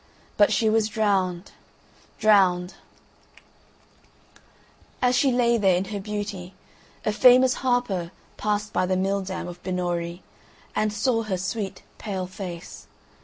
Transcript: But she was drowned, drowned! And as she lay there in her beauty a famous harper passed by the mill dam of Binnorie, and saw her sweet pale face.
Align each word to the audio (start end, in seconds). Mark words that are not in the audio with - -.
But 0.35 0.51
she 0.51 0.67
was 0.67 0.87
drowned, 0.87 1.51
drowned! 2.17 2.73
And 4.99 5.09
as 5.09 5.15
she 5.15 5.31
lay 5.31 5.59
there 5.59 5.75
in 5.75 5.85
her 5.93 5.99
beauty 5.99 6.55
a 7.05 7.11
famous 7.13 7.53
harper 7.61 8.09
passed 8.35 8.73
by 8.73 8.87
the 8.87 8.97
mill 8.97 9.21
dam 9.21 9.47
of 9.47 9.61
Binnorie, 9.61 10.23
and 10.75 10.91
saw 10.91 11.21
her 11.21 11.37
sweet 11.37 11.83
pale 11.99 12.25
face. 12.25 12.87